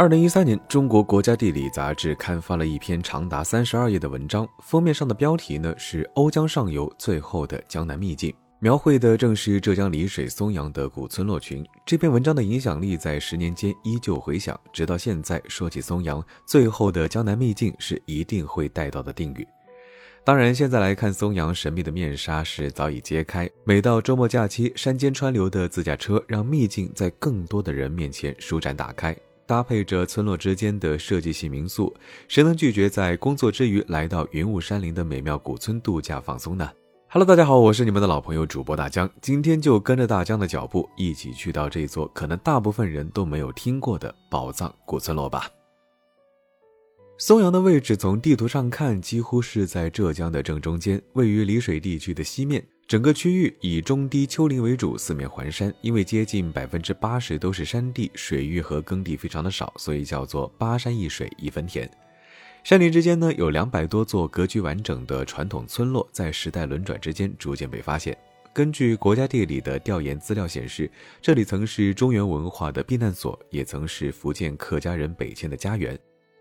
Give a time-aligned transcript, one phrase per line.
[0.00, 11.62] 二零一三年，中国国家地理杂志刊发了一篇长达三十二页的文章，封面上的标题呢是“瓯江上游最后的江南秘境”，描绘的正是浙江丽水松阳的古村落群。
[11.84, 19.46] 这篇文章的影响力在十年间依旧回响，直到现在，说起松阳最后的江南秘境，是一定会带到的定语。
[20.24, 23.46] 当然，现在来看，松阳神秘的面纱是早已揭开。
[23.64, 29.14] 每到周末假期，山间川流的自驾车，让秘境在更多的人面前舒展打开。
[29.50, 31.92] 搭配着村落之间的设计性民宿，
[32.28, 36.70] 谁能拒绝在工作之余来到云雾山林的美妙古村度假放松呢
[37.08, 45.48] ？Hello，大家好，我是你们的老朋友主播大江，今天就跟着大江的脚步，一起去到这座可能大部分人都没有听过的宝藏古村落吧。
[47.22, 52.64] 松阳的位置从地图上看，几乎是在浙江的正中间，位于丽水地区的西面。
[52.88, 55.70] 整个区域以中低丘陵为主，四面环山。
[55.82, 61.88] 因为接近百分之八十都是山地，水域和耕地非常的少，所以叫做八山一水一分田。
[62.64, 68.16] 山林之间呢，有两百多座格局完整的传统村落，在时代轮转之间逐渐被发现。
[68.50, 70.90] 根据国家地理的调研资料显示，
[71.20, 75.98] 这里曾是中原文化的避难所，也曾是福建客家人北迁的家园。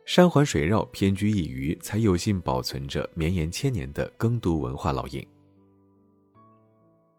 [0.09, 5.23] 山环水绕，偏居一隅，才有幸保存着绵延千年的耕读文化烙印。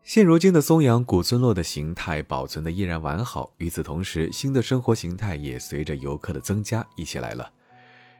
[0.03, 7.49] 现如今的松阳古村落的形态保存的依然完好，与此同时，新的生活形态也随着游客的增加一起来了。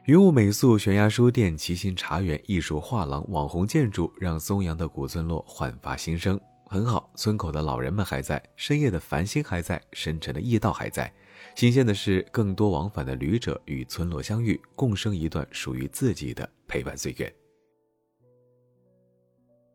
[0.05, 6.39] 云雾美宿、悬崖书店、骑行茶园、艺术画廊、网红建筑，让松阳的古村落焕发新生。
[6.63, 11.13] 很好，村口的老人们还在，深夜的繁星还在，深沉的驿道还在。
[11.55, 17.33] 新鲜的是，更多往返的旅者与村落相遇，共生一段属于自己的陪伴岁月。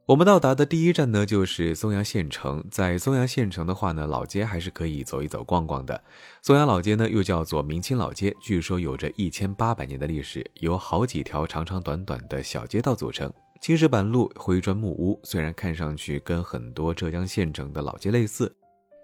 [0.07, 2.65] 我们到达的第一站呢，就是松阳县城。
[2.71, 6.01] 在松阳县城的话呢，老街还是可以走一走、逛逛的。
[6.43, 13.33] 松阳老街呢，又叫做明清老街，据说有着一千八百年的历史，由好几条长长短短的小街道组成。
[13.61, 18.55] 青石板路、灰砖木屋，虽然看上去跟很多浙江县城的老街类似，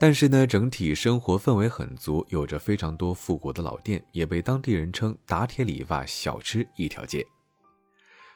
[0.03, 7.25] 但是呢，整体生活氛围很足，有着非常多复古的老店，也被当地人称“打铁理发小吃一条街”。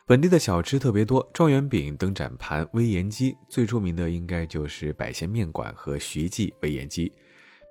[0.06, 7.12] 本地的小吃特别多，状元饼、灯盏盘、威严鸡，最出名的应该就是百贤面馆和徐记威严鸡。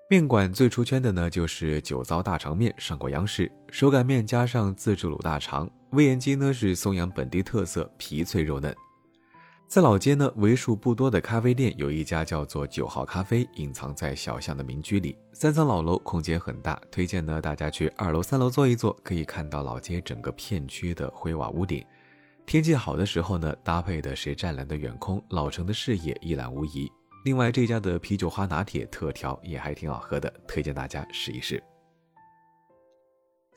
[0.10, 3.50] 面馆最出圈的呢，就是酒糟大肠面，上过央视。
[3.72, 8.76] 手擀面加上自制卤大肠，威严鸡呢是松阳本地特色，皮脆肉嫩。
[9.68, 16.80] 在老街呢，为数不多的咖啡店有一家叫做九号咖啡，隐藏在小巷的民居里，三层老楼，空间很大。
[16.90, 21.84] 推荐呢大家去二楼、三楼坐一坐，可以看到老街整个片区的灰瓦屋顶。
[22.46, 26.90] 天气好的时候呢，搭配的是湛蓝的远空，老城的视野一览无遗。
[27.26, 31.62] 另外，这家的啤酒花拿铁特调也还挺好喝的，推荐大家试一试。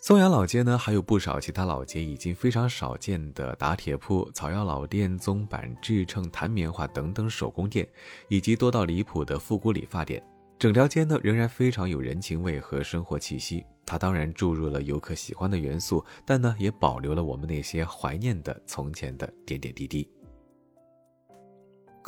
[0.00, 7.86] 松阳老街呢，还有不少其他老街已经非常少见的打铁铺、草药老店、棕板制秤、弹棉花等等手工店，
[8.28, 10.22] 以及多到离谱的复古理发店。
[10.56, 13.64] 整条街呢，仍然非常有人情味和生活气息。
[13.84, 20.08] 它当然注入了游客喜欢的元素，但呢，也保留了我们那些怀念的从前的点点滴滴。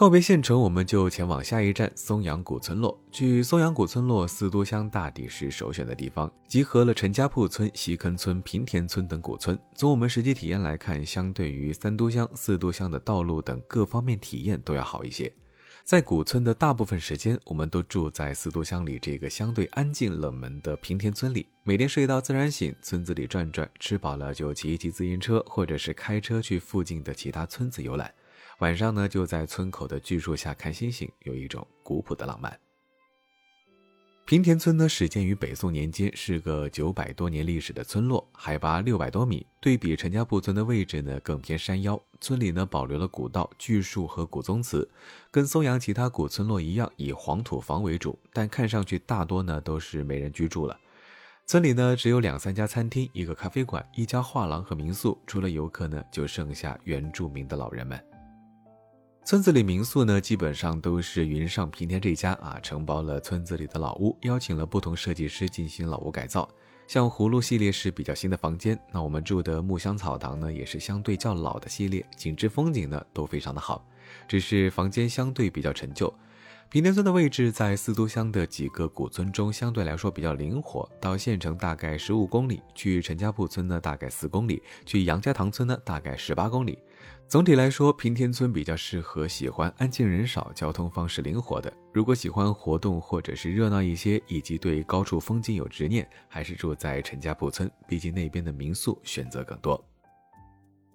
[0.01, 2.99] 告别县城，我们就前往下一站松阳古村落。
[3.13, 9.59] 去松阳古村落，四都乡大抵是首选的地方，集合了陈家铺村、西坑村、平田村等古村。
[9.75, 15.31] 从我们实际体验来看，相对于三都乡、四都乡的道路等各方面体验都要好一些。
[15.85, 21.47] 在古村的大部分时间，我们都住在四都乡里这个相对安静冷门的平田村里。
[21.63, 28.11] 每天睡到自然醒，村子里转转，吃饱了就骑一骑自行车，或者是开车去附近的其他村子游览。
[28.61, 32.59] 晚上呢，就在村口的巨树下看星星，有一种古朴的浪漫。
[34.27, 39.47] 平田村呢，始建于北宋年间，是个九百多年历史的村落，海拔六百多米。
[39.63, 41.99] 对比陈家铺村的位置呢，更偏山腰。
[42.21, 44.87] 村里呢，保留了古道、巨树和古宗祠，
[45.31, 50.79] 跟松阳其他古村落一样，以黄土房为主，但看上去大多呢都是没人居住了。
[51.47, 57.99] 村里呢，只有两三家餐厅、一个咖啡馆、一家画廊和民宿，除了游客呢，就剩下原住民的老人们。
[59.31, 66.49] 村子里民宿呢，基本上都是云上平田这家啊，承包了村子里的老屋，邀请了不同设计师进行老屋改造。
[66.89, 73.87] 像葫芦系列是比较新的房间，那我们住的木香草堂呢，也是相对较老的系列，景致风景呢都非常的好，
[74.27, 76.13] 只是房间相对比较陈旧。
[76.69, 80.89] 平田村的位置在四都乡的几个古村中，相对来说比较灵活。
[81.01, 86.77] 到县城大概十五公里，去陈家铺村呢大概四公里，去杨家塘村呢大概十八公里。
[87.31, 91.73] 总体来说，平田村比较适合喜欢安静人少、交通方式灵活的。
[91.93, 99.81] 如果喜欢活动或者是热闹一些，以及对高处风景有执念，还是住在陈家铺村，毕竟那边的民宿选择更多。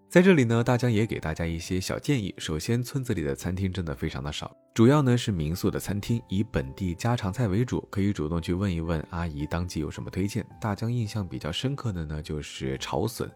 [0.09, 2.35] 在这里呢，大江也给大家一些小建议。
[2.37, 10.45] 首先，村子里的餐厅真的非常的少，主要呢是民宿的餐厅，以本地家常菜为主，可以主动去问一问阿姨当季有什么推荐。
[10.59, 13.31] 大江印象比较深刻的呢就是炒笋，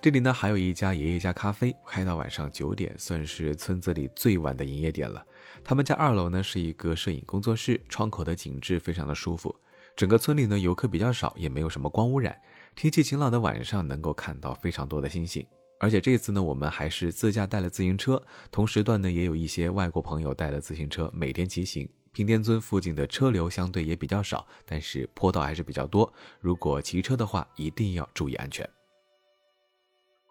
[0.00, 5.26] 这里呢还有一家爷爷家咖啡，开到晚上九点，算是村子里最晚的营业点了。
[5.64, 9.52] 他们家二楼呢是一个摄影工作室，窗口的景致非常的舒服。
[9.96, 12.40] 整个村里呢游客比较少，也没有什么光污染，
[12.76, 15.44] 天气晴朗的晚上能够看到非常多的星星。
[15.80, 18.22] 而且这次呢，我们还是自驾带了自行车，
[18.52, 21.88] 同时段呢也有一些外国朋友带了自行车，每天骑行。
[22.12, 26.12] 平田村附近的车流相对也比较少，但是坡道还是比较多。
[26.40, 28.68] 如果骑车的话，一定要注意安全。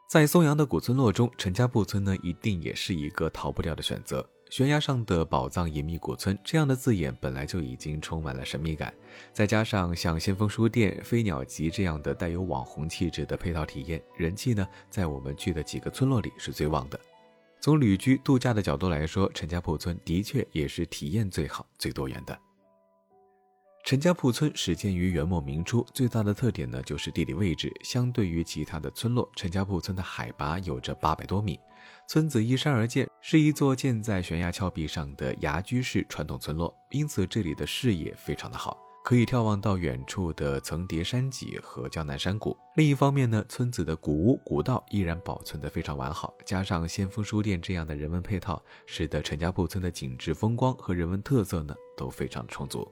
[0.07, 4.25] 在松阳的古村落中，陈家铺村呢，一定也是一个逃不掉的选择。
[4.49, 8.93] 悬崖上的宝藏隐秘古村，这样的字眼本来就已经充满了神秘感，
[9.33, 16.97] 再加上像先锋书店、飞鸟集这样的带有网红气质的配套体验，人气呢在我们去的几个村落里是最旺的。
[17.59, 22.39] 从旅居度假的角度来说，陈家铺村的确也是体验最好、最多元的。
[23.87, 31.57] 陈家铺村始建于元末明初，最大的特点呢就是地理位置，相对于其他的村落，陈家铺村的海拔有着八百多米。
[32.05, 42.57] 村子依山而建，是一座建在悬崖峭壁上的崖居式传统村落，因此这里的视野非常的好，可以眺望到远处的层叠山脊和江南山谷。
[42.75, 52.85] 另一方面呢，村子的古屋古道依然保存得非常完好，加上先锋书店这样的人文配套，使得陈家铺村的景致风光和人文特色呢都非常充足。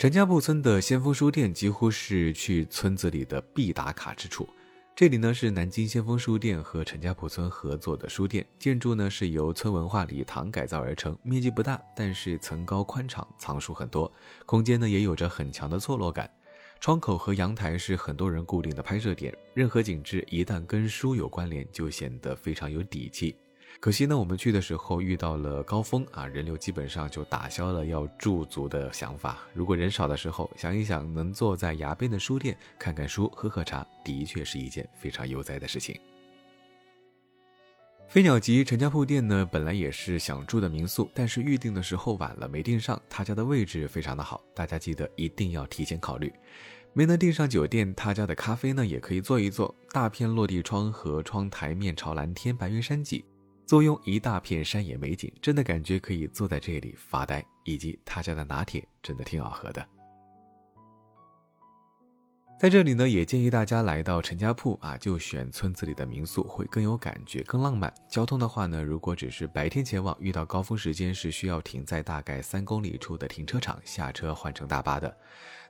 [0.00, 4.48] 陈家铺村的先锋书店几乎是去村子里的必打卡之处。
[4.96, 14.10] 这里呢是南京先锋书店和陈家铺村合作的书店，建筑呢是由村文化礼堂改造而成，面积不大，但是层高宽敞，藏书很多，
[14.46, 16.30] 空间呢也有着很强的错落感。
[16.80, 23.36] 窗口和阳台是很多人固定的拍摄点，任何景致一旦跟书有关联，就显得非常有底气。
[23.78, 29.38] 可惜呢，我们去的时候遇到了高峰啊，人流基本上就打消了要驻足的想法。
[29.54, 35.98] 如果人少的时候，想一想能坐在崖边的书店看看书、喝喝茶，的确是一件非常悠哉的事情。
[38.08, 43.00] 飞鸟集陈家铺店呢，本来也是想住的民宿，但是预定的时候晚了，没订上。
[43.08, 46.30] 他家的位置非常的好，大家记得一定要提前考虑。
[46.92, 53.24] 没能订上酒店，他家的咖啡呢也可以坐一坐，大片落地窗和窗台面朝蓝天，白云山脊。
[53.70, 57.40] 坐拥一大片山野美景，真的感觉可以坐在这里发呆。
[57.62, 59.88] 以及他家的拿铁真的挺好喝的。
[62.58, 67.94] 在这里呢，也建议大家来到陈家铺啊，就选村子里的民宿会更有感觉、更浪漫。
[68.08, 75.16] 交通的话呢，如果只是白天前往，遇到高峰时间是需要停在大概三公里处的停车场下车换乘大巴的。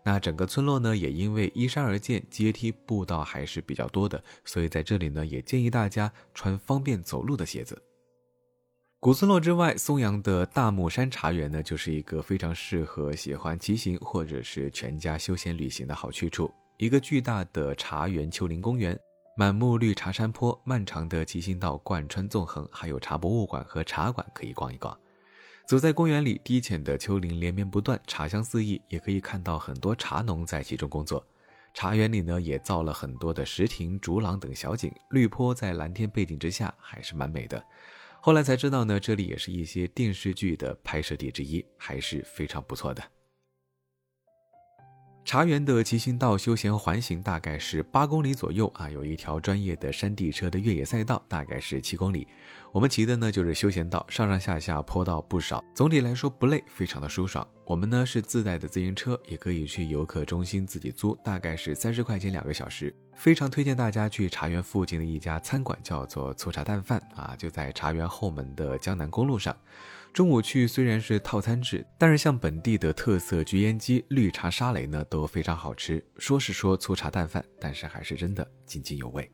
[0.02, 7.78] 那整个村落呢，也因为依山而建，阶梯步道还是比较多的，所以在这里呢，也建议大家穿方便走路的鞋子。
[9.02, 16.52] 古村落之外，松阳的大木山茶园呢，就是一个非常适合喜欢骑行或者是全家休闲旅行的好去处。
[16.76, 18.94] 一个巨大的茶园丘陵公园，
[19.38, 24.94] 满目绿茶山坡，漫长的骑行道贯穿纵横，还有茶博物馆和茶馆可以逛一逛。
[25.66, 31.26] 走在公园里，低浅的丘陵连绵不断，茶香四溢，也可以看到很多茶农在其中工作。
[31.72, 37.64] 茶园里呢，也造了很多的石亭、竹廊等小景，绿坡在蓝天背景之下还是蛮美的。
[38.22, 43.02] 后来才知道呢，这里也是一些电视剧的拍摄地之一，还是非常不错的。
[45.22, 52.26] 茶园的骑行道休闲环形大概是八公里左右啊，有一条专业的山地车的越野赛道，大概是七公里。
[52.72, 57.46] 我们骑的呢就是休闲道，上上下下坡道不少，总体来说不累，非常的舒爽。
[57.64, 62.92] 我们呢是自带的自行车，也可以去游客中心自己租，大概是三十块钱两个小时。
[63.14, 69.54] 非常推荐大家去茶园附近的一家餐馆，叫做粗茶淡饭啊，就在茶园后门的江南公路上。
[70.12, 76.04] 中午去虽然是套餐制，但是像本地的特色焗烟鸡、绿茶沙雷呢都非常好吃。
[76.18, 79.30] 说是说粗茶淡饭，但是还是真的津津有味。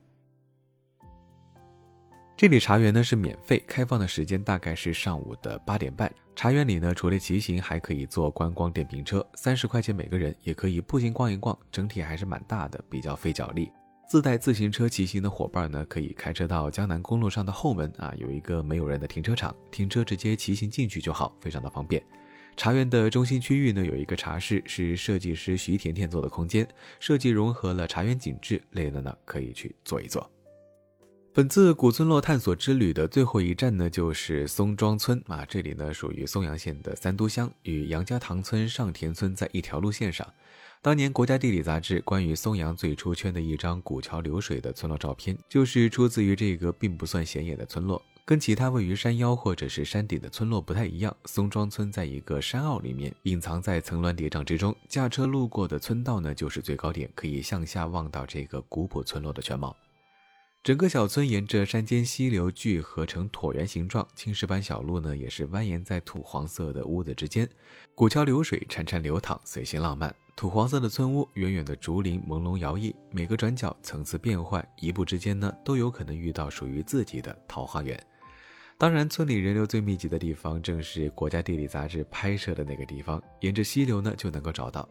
[2.37, 6.13] 这里茶园呢是免费开放的时间大概是上午的八点半。
[6.35, 11.59] 茶园里呢除了骑行，还可以坐观光电瓶车，三十块钱每个人，也可以步行逛一逛。
[11.73, 13.73] 整体还是蛮大的，比较费脚力。
[14.09, 22.01] 自带自行车骑行的伙伴呢，可以开车到江南公路上的后门啊，有一个没有人的停车场，停车直接骑行进去就好，非常的方便。
[22.57, 26.67] 茶园的中心区域呢，有一个茶室，是设计师徐甜甜做的空间，
[27.01, 30.31] 设计融合了茶园景致，累了呢可以去坐一坐。
[31.37, 40.27] 本次古村落探索之旅的最后一站呢，就是松庄村啊，这里呢属于松阳县的三都乡，与杨家塘村、上田村在一条路线上。
[40.81, 48.03] 当年国家地理杂志关于松阳最出圈的一张古桥流水的村落照片，就是出自于这个并不算显眼的村落。
[48.25, 54.75] 跟其他位于山腰或者是山顶的村落不太一样，松庄村在一个山坳里面，隐藏在层峦叠嶂之中。
[54.89, 59.77] 驾车路过的村道呢，就是最高点，可以向下望到这个古朴村落的全貌。
[60.67, 67.49] 整个小村沿着山间溪流聚合成椭圆形状，青石板小路呢，也是蜿蜒在土黄色的屋子之间。
[67.95, 70.13] 古桥流水潺潺流淌，随性浪漫。
[70.35, 77.97] 土黄色的村屋，远远的竹林朦胧摇曳，每个转角层次变换，一步之间呢，都有可能遇到属于自己的桃花源。
[78.77, 83.23] 当然，村里人流最密集的地方，正是国家地理杂志拍摄的那个地方。
[83.39, 84.89] 沿着溪流呢，就能够找到。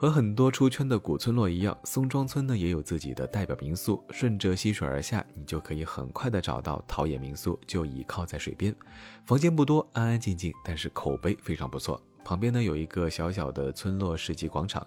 [0.00, 4.00] 和很多出圈的古村落一样，松庄村呢也有自己的代表民宿。
[4.10, 8.72] 顺着溪水而下，你就可以很快的找到陶冶民宿，就倚靠在水边。
[9.24, 12.00] 房间不多，安安静静，但是口碑非常不错。
[12.24, 14.86] 旁边呢有一个小小的村落市集广场，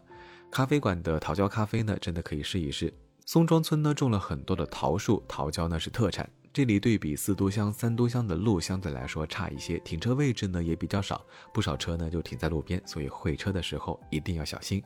[0.50, 2.94] 咖啡馆的桃胶咖啡呢，真的可以试一试。
[3.26, 6.30] 松庄村呢种了很多的桃树，桃胶呢是特产。
[6.54, 14.82] 这里对比四都乡、三都乡的路相对来说差一些，停车位置呢也比较少，不少车呢就停在路边，所以会车的时候一定要小心。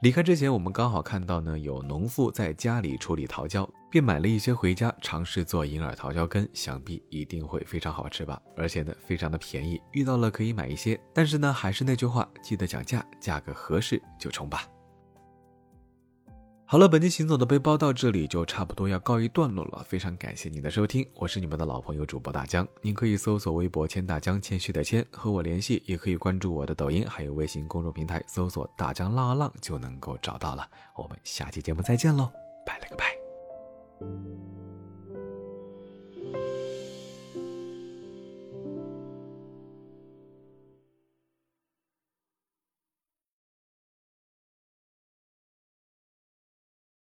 [0.00, 8.40] 离开之前，我们刚好看到呢有农妇在家里处理桃胶，便买了一些回家尝试做银耳桃胶羹，想必一定会非常好吃吧？
[8.56, 10.98] 而且呢非常的便宜，遇到了可以买一些。
[11.12, 14.62] 但是呢还是那句话，记得讲价，价格合适就冲吧。
[16.70, 19.84] 好了，本期行走的背包到这里就差不多要告一段落了。
[19.88, 22.64] 非常感谢您的收听，我是你们的老朋友主播大江。
[22.80, 30.64] 您可以搜索微博“千大江”，谦虚的谦，和我联系，也可以关注我的抖音，还有微信公众平台，搜索“大江浪啊浪”就能够找到了。
[30.94, 32.30] 我们下期节目再见喽，
[32.64, 34.69] 拜了个拜。